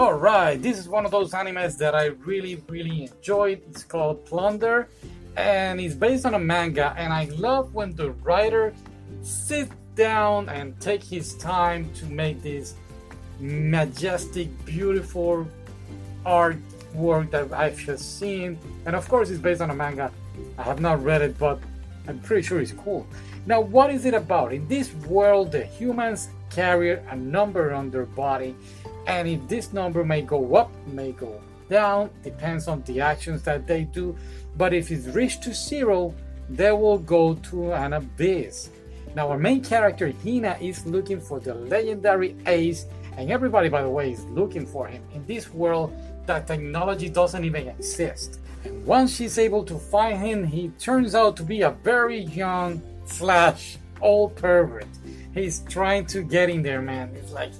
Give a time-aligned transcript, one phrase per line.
[0.00, 3.60] Alright, this is one of those animes that I really, really enjoyed.
[3.68, 4.88] It's called Plunder
[5.36, 6.94] and it's based on a manga.
[6.96, 8.72] And I love when the writer
[9.20, 12.76] sits down and take his time to make this
[13.40, 15.46] majestic, beautiful
[16.24, 18.58] artwork that I've just seen.
[18.86, 20.10] And of course, it's based on a manga.
[20.56, 21.60] I have not read it, but
[22.08, 23.06] I'm pretty sure it's cool.
[23.44, 24.54] Now, what is it about?
[24.54, 28.56] In this world, the humans carry a number on their body,
[29.06, 33.66] and if this number may go up, may go down, depends on the actions that
[33.66, 34.16] they do.
[34.56, 36.14] But if it's reached to zero,
[36.48, 38.70] they will go to an abyss.
[39.14, 42.86] Now, our main character, Hina, is looking for the legendary Ace,
[43.16, 45.02] and everybody, by the way, is looking for him.
[45.14, 45.92] In this world,
[46.26, 48.38] that technology doesn't even exist.
[48.64, 52.82] And once she's able to find him, he turns out to be a very young
[53.04, 54.86] slash old pervert.
[55.34, 57.12] He's trying to get in there, man.
[57.14, 57.52] It's like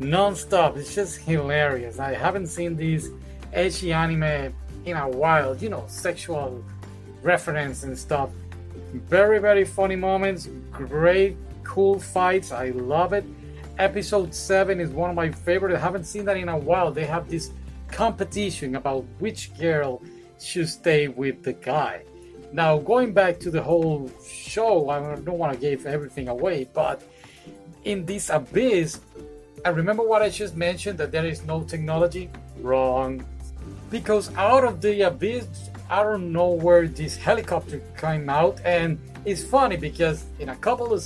[0.00, 0.76] non-stop.
[0.76, 1.98] It's just hilarious.
[1.98, 3.10] I haven't seen these
[3.52, 5.56] ecchi anime in a while.
[5.56, 6.64] You know, sexual
[7.22, 8.30] reference and stuff.
[8.92, 10.48] Very, very funny moments.
[10.72, 12.50] Great, cool fights.
[12.50, 13.24] I love it.
[13.78, 15.74] Episode 7 is one of my favorite.
[15.74, 16.90] I haven't seen that in a while.
[16.90, 17.50] They have this
[17.88, 20.02] competition about which girl
[20.40, 22.02] should stay with the guy.
[22.52, 27.02] Now, going back to the whole show, I don't want to give everything away, but
[27.84, 29.00] in this abyss,
[29.64, 32.30] I remember what I just mentioned that there is no technology.
[32.60, 33.24] Wrong.
[33.90, 35.46] Because out of the abyss,
[35.90, 40.92] I don't know where this helicopter came out, and it's funny because in a couple
[40.92, 41.04] of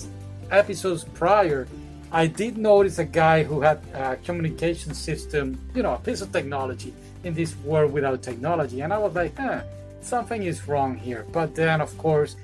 [0.50, 1.66] episodes prior,
[2.12, 6.30] I did notice a guy who had a communication system, you know, a piece of
[6.30, 6.94] technology
[7.24, 9.62] in this world without technology, and I was like, huh,
[10.00, 11.26] something is wrong here.
[11.32, 12.36] But then, of course,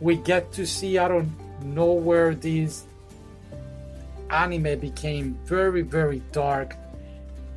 [0.00, 1.30] we get to see I don't
[1.62, 2.84] know where this
[4.30, 6.76] anime became very, very dark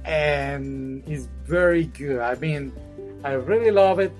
[0.05, 2.19] and is very good.
[2.19, 2.73] I mean,
[3.23, 4.11] I really love it.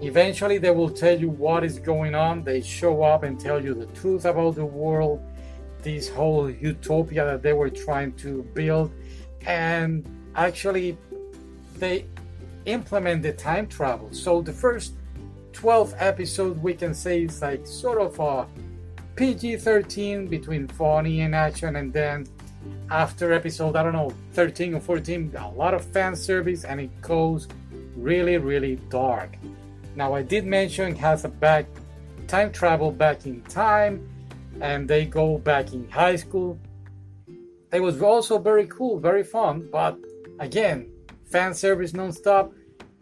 [0.00, 2.44] Eventually, they will tell you what is going on.
[2.44, 5.20] They show up and tell you the truth about the world,
[5.82, 8.92] this whole utopia that they were trying to build,
[9.46, 10.96] and actually,
[11.76, 12.06] they
[12.66, 14.12] implement the time travel.
[14.12, 14.94] So the first
[15.52, 18.46] 12 episodes we can say is like sort of a
[19.18, 22.24] PG-13 between funny and action, and then
[22.90, 27.00] after episode I don't know 13 or 14, a lot of fan service, and it
[27.00, 27.48] goes
[27.96, 29.36] really really dark.
[29.96, 31.66] Now I did mention it has a back
[32.28, 34.08] time travel back in time,
[34.60, 36.56] and they go back in high school.
[37.72, 39.98] It was also very cool, very fun, but
[40.38, 40.90] again,
[41.26, 42.52] fan service non-stop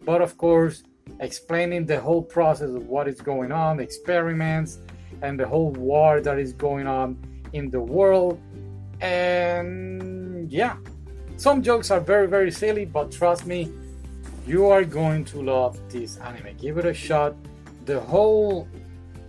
[0.03, 0.83] but of course
[1.19, 4.79] explaining the whole process of what is going on experiments
[5.21, 7.17] and the whole war that is going on
[7.53, 8.39] in the world.
[9.01, 10.77] And yeah.
[11.37, 13.71] Some jokes are very very silly but trust me
[14.47, 16.55] you are going to love this anime.
[16.57, 17.35] Give it a shot.
[17.85, 18.67] The whole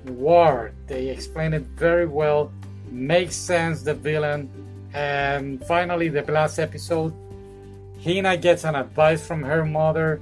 [0.06, 2.52] war they explain it very well
[2.90, 4.50] makes sense the villain.
[4.94, 7.12] And finally the last episode
[8.02, 10.20] hina gets an advice from her mother.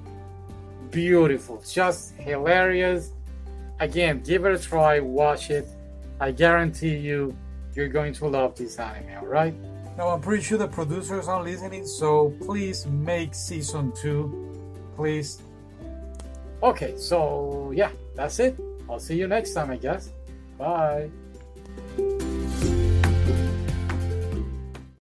[0.90, 3.12] Beautiful, just hilarious.
[3.80, 5.68] Again, give it a try, watch it.
[6.18, 7.36] I guarantee you,
[7.74, 9.54] you're going to love this anime, alright?
[9.98, 15.42] Now, I'm pretty sure the producers are listening, so please make season 2, please.
[16.62, 18.58] Okay, so yeah, that's it.
[18.88, 20.10] I'll see you next time, I guess.
[20.58, 21.10] Bye.